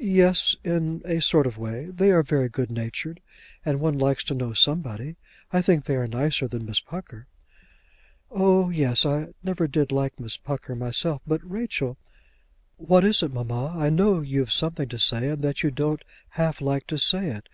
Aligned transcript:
"Yes; 0.00 0.56
in 0.64 1.02
a 1.04 1.20
sort 1.22 1.46
of 1.46 1.56
a 1.56 1.60
way. 1.60 1.84
They 1.84 2.10
are 2.10 2.24
very 2.24 2.48
good 2.48 2.68
natured, 2.68 3.20
and 3.64 3.78
one 3.78 3.96
likes 3.96 4.24
to 4.24 4.34
know 4.34 4.52
somebody. 4.52 5.14
I 5.52 5.62
think 5.62 5.84
they 5.84 5.94
are 5.94 6.08
nicer 6.08 6.48
than 6.48 6.66
Miss 6.66 6.80
Pucker." 6.80 7.28
"Oh, 8.28 8.70
yes; 8.70 9.06
I 9.06 9.28
never 9.40 9.68
did 9.68 9.92
like 9.92 10.18
Miss 10.18 10.36
Pucker 10.36 10.74
myself. 10.74 11.22
But, 11.24 11.48
Rachel" 11.48 11.96
"What 12.90 13.04
is 13.04 13.22
it, 13.22 13.32
mamma? 13.32 13.66
I 13.78 13.88
know 13.88 14.20
you've 14.20 14.50
something 14.52 14.88
to 14.88 14.98
say, 14.98 15.28
and 15.28 15.42
that 15.42 15.62
you 15.62 15.70
don't 15.70 16.02
half 16.30 16.60
like 16.60 16.88
to 16.88 16.98
say 16.98 17.28
it. 17.28 17.48